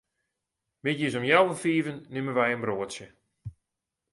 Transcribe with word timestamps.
Middeis 0.83 1.15
om 1.17 1.27
healwei 1.27 1.59
fiven 1.63 1.97
nimme 2.13 2.33
wy 2.37 2.45
in 2.55 2.63
broadsje. 2.63 3.07